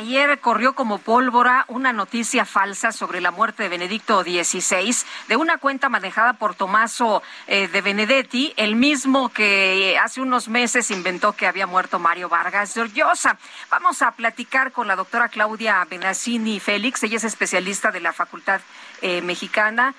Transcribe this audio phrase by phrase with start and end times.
[0.00, 4.96] Ayer corrió como pólvora una noticia falsa sobre la muerte de Benedicto XVI
[5.28, 10.90] de una cuenta manejada por Tomaso eh, de Benedetti, el mismo que hace unos meses
[10.90, 13.36] inventó que había muerto Mario Vargas Llosa.
[13.70, 18.62] Vamos a platicar con la doctora Claudia Benassini Félix, ella es especialista de la Facultad
[19.02, 19.94] eh, Mexicana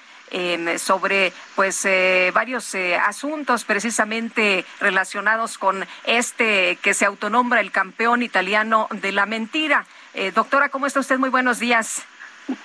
[0.78, 8.24] sobre pues eh, varios eh, asuntos precisamente relacionados con este que se autonombra el campeón
[8.24, 9.86] italiano de la mentira.
[10.14, 11.18] Eh, doctora, ¿cómo está usted?
[11.18, 12.06] Muy buenos días.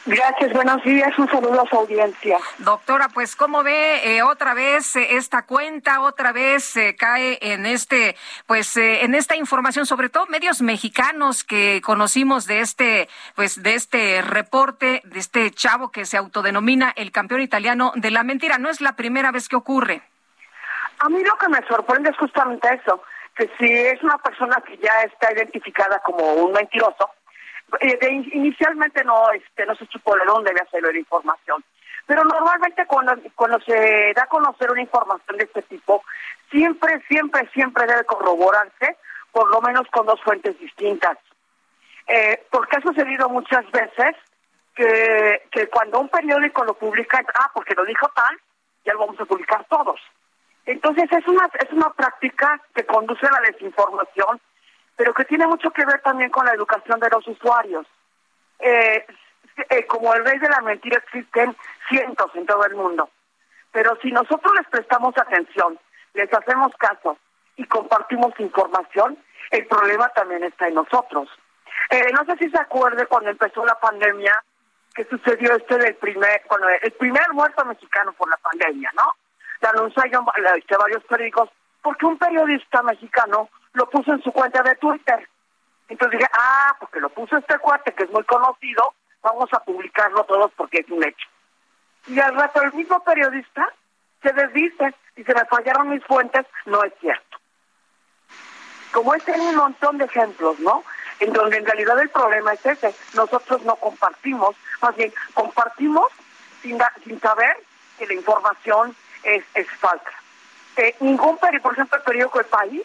[0.05, 2.39] Gracias, buenos días, un saludo a su audiencia.
[2.59, 7.39] Doctora, pues cómo ve eh, otra vez eh, esta cuenta, otra vez se eh, cae
[7.41, 13.63] en este, pues en esta información, sobre todo medios mexicanos que conocimos de este, pues
[13.63, 18.59] de este reporte de este chavo que se autodenomina el campeón italiano de la mentira.
[18.59, 20.03] No es la primera vez que ocurre.
[20.99, 23.03] A mí lo que me sorprende es justamente eso,
[23.35, 27.11] que si es una persona que ya está identificada como un mentiroso,
[27.81, 27.99] eh,
[28.33, 31.65] inicialmente no este no se supo de dónde había salido la información
[32.07, 36.03] pero normalmente cuando cuando se da a conocer una información de este tipo
[36.51, 38.97] siempre siempre siempre debe corroborarse
[39.37, 41.19] por lo menos con dos fuentes distintas.
[42.07, 44.15] Eh, porque ha sucedido muchas veces
[44.75, 48.35] que, que cuando un periódico lo publica ah porque lo dijo tal
[48.85, 50.01] ya lo vamos a publicar todos.
[50.65, 54.41] Entonces es una es una práctica que conduce a la desinformación
[54.97, 57.87] pero que tiene mucho que ver también con la educación de los usuarios.
[58.59, 59.07] Eh,
[59.71, 61.57] eh, como el rey de la mentira existen
[61.89, 63.09] cientos en todo el mundo,
[63.73, 65.79] pero si nosotros les prestamos atención,
[66.15, 67.19] les hacemos caso
[67.57, 69.19] y compartimos información,
[69.51, 71.29] el problema también está en nosotros.
[71.91, 74.33] Eh, no sé si se acuerde cuando empezó la pandemia,
[74.95, 79.13] que sucedió este del primer, cuando el primer muerto mexicano por la pandemia, ¿no?
[79.61, 81.51] La anunciaron varios periódicos,
[81.83, 85.29] porque un periodista mexicano lo puso en su cuenta de Twitter.
[85.89, 90.25] Entonces dije, ah, porque lo puso este cuate que es muy conocido, vamos a publicarlo
[90.25, 91.29] todos porque es un hecho.
[92.07, 93.69] Y al rato el mismo periodista
[94.23, 97.39] se desdice y se me fallaron mis fuentes, no es cierto.
[98.93, 100.83] Como este hay un montón de ejemplos, ¿no?
[101.21, 106.07] En donde en realidad el problema es ese, nosotros no compartimos, más bien compartimos
[106.63, 107.59] sin, sin saber
[107.99, 110.13] que la información es, es falsa.
[110.77, 112.83] Eh, ningún periódico, por ejemplo, el periódico El País,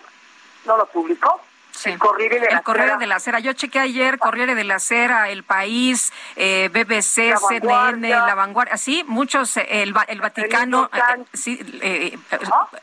[0.66, 1.42] no lo publicó.
[1.86, 3.40] El Corriere de la el Corriere de la Cera.
[3.40, 8.78] Yo chequé ayer Corriere de la Cera, El País, eh, BBC, CNN, La Vanguardia.
[8.78, 10.90] Sí, muchos, eh, el, el Vaticano.
[10.94, 11.60] Eh, sí,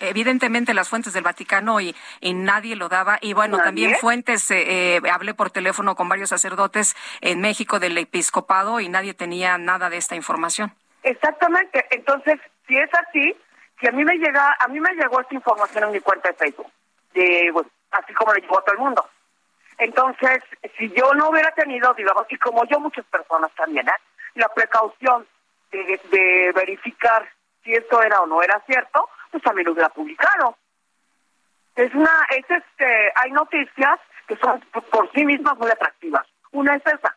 [0.00, 3.18] evidentemente las fuentes del Vaticano y, y nadie lo daba.
[3.20, 4.52] Y bueno, también fuentes,
[5.10, 9.96] hablé por teléfono con varios sacerdotes en México del episcopado y nadie tenía nada de
[9.98, 10.74] esta información.
[11.02, 11.84] Exactamente.
[11.90, 13.36] Entonces, si es así,
[13.80, 16.34] si a mí me llega, a mí me llegó esta información en mi cuenta de
[16.34, 16.66] Facebook
[17.90, 19.08] así como le llegó a todo el mundo.
[19.78, 20.42] Entonces,
[20.76, 23.92] si yo no hubiera tenido, digamos, y como yo muchas personas también, ¿eh?
[24.34, 25.26] la precaución
[25.70, 27.28] de, verificar
[27.62, 30.56] si esto era o no era cierto, pues también lo hubiera publicado.
[31.76, 36.26] Es una, es este, hay noticias que son por sí mismas muy atractivas.
[36.52, 37.16] Una es esa.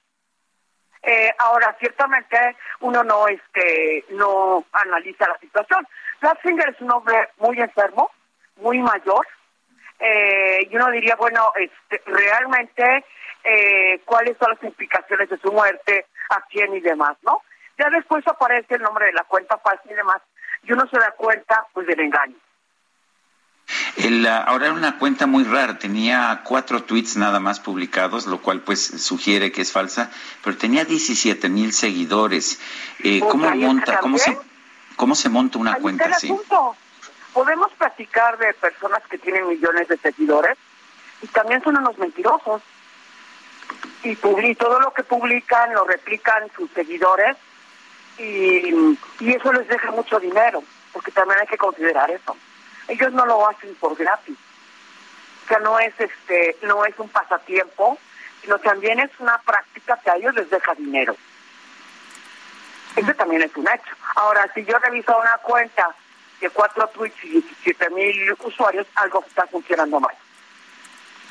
[1.04, 5.88] Eh, ahora, ciertamente, uno no, este, no analiza la situación.
[6.22, 8.12] Ratzinger es un hombre muy enfermo,
[8.58, 9.26] muy mayor,
[10.02, 13.06] eh, y uno diría, bueno, este, realmente,
[13.44, 17.42] eh, cuáles son las implicaciones de su muerte, a quién y demás, ¿no?
[17.78, 20.22] Ya después aparece el nombre de la cuenta falsa y demás,
[20.64, 22.36] y uno se da cuenta, pues, del engaño.
[23.96, 28.62] El, ahora era una cuenta muy rara, tenía cuatro tweets nada más publicados, lo cual
[28.62, 30.10] pues sugiere que es falsa,
[30.44, 32.60] pero tenía 17 mil seguidores.
[33.00, 34.38] Eh, pues ¿Cómo monta, cómo se,
[34.96, 36.34] cómo se monta una cuenta así?
[37.34, 40.58] Podemos platicar de personas que tienen millones de seguidores
[41.22, 42.62] y también son unos mentirosos.
[44.04, 44.16] Y,
[44.56, 47.38] todo lo que publican lo replican sus seguidores
[48.18, 52.36] y, y eso les deja mucho dinero, porque también hay que considerar eso.
[52.88, 54.38] Ellos no lo hacen por gratis.
[55.46, 57.98] O sea, no es este, no es un pasatiempo,
[58.42, 61.16] sino también es una práctica que a ellos les deja dinero.
[62.96, 63.96] Eso también es un hecho.
[64.16, 65.96] Ahora, si yo reviso una cuenta
[66.42, 70.16] de cuatro tweets y 17 mil usuarios, algo está funcionando mal.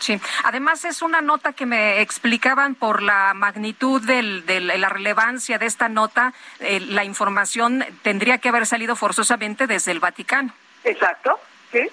[0.00, 5.66] Sí, además es una nota que me explicaban por la magnitud de la relevancia de
[5.66, 10.54] esta nota, eh, la información tendría que haber salido forzosamente desde el Vaticano.
[10.84, 11.38] Exacto,
[11.70, 11.86] sí.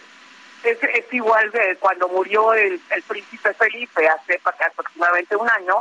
[0.63, 0.77] Es,
[1.11, 5.75] igual de cuando murió el, príncipe Felipe hace aproximadamente un año,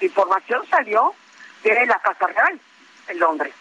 [0.00, 1.12] la información salió
[1.64, 2.60] de la Casa Real
[3.08, 3.54] en Londres.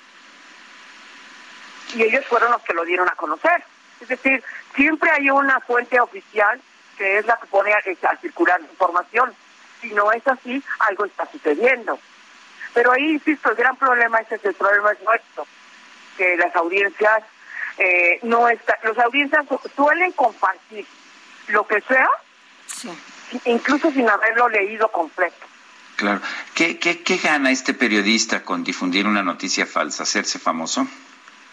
[1.95, 3.63] Y ellos fueron los que lo dieron a conocer.
[4.01, 4.43] Es decir,
[4.75, 6.59] siempre hay una fuente oficial
[6.97, 7.81] que es la que pone a,
[8.21, 9.33] circular la información.
[9.81, 11.99] Si no es así, algo está sucediendo.
[12.73, 15.45] Pero ahí, insisto, el gran problema es el problema es nuestro,
[16.17, 17.23] que las audiencias
[17.77, 20.85] eh, no están, las audiencias suelen compartir
[21.47, 22.09] lo que sea,
[23.45, 25.45] incluso sin haberlo leído completo.
[25.95, 26.21] Claro.
[26.55, 30.87] ¿Qué, qué, ¿Qué gana este periodista con difundir una noticia falsa, hacerse famoso?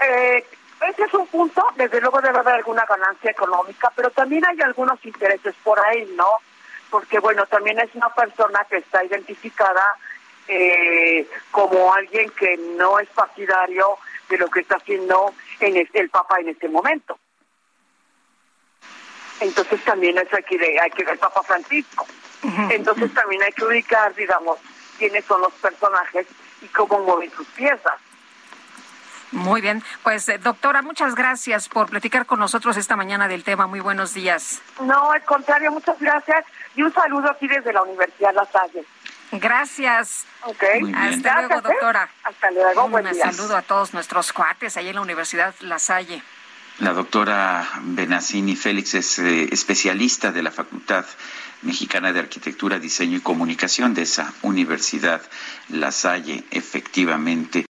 [0.01, 0.45] Eh,
[0.89, 5.05] ese es un punto, desde luego debe haber alguna ganancia económica, pero también hay algunos
[5.05, 6.27] intereses por ahí, ¿no?
[6.91, 9.97] Porque, bueno, también es una persona que está identificada
[10.49, 13.99] eh, como alguien que no es partidario
[14.29, 17.19] de lo que está haciendo en el Papa en este momento.
[19.41, 22.07] Entonces también es aquí de, hay que ver el Papa Francisco.
[22.71, 24.59] Entonces también hay que ubicar, digamos,
[24.99, 26.27] quiénes son los personajes
[26.63, 27.95] y cómo mueven sus piezas.
[29.33, 33.67] Muy bien, pues eh, doctora, muchas gracias por platicar con nosotros esta mañana del tema.
[33.67, 34.61] Muy buenos días.
[34.83, 36.45] No, al contrario, muchas gracias
[36.75, 38.85] y un saludo aquí desde la Universidad La Salle.
[39.33, 40.27] Gracias.
[40.43, 40.65] Ok.
[40.95, 41.63] Hasta luego, ¿eh?
[41.63, 42.09] doctora.
[42.25, 46.23] Hasta luego, Un saludo a todos nuestros cuates ahí en la Universidad La Salle.
[46.81, 51.05] La doctora Benacini Félix es eh, especialista de la Facultad
[51.63, 55.21] Mexicana de Arquitectura, Diseño y Comunicación de esa Universidad
[55.69, 57.67] La Salle, efectivamente.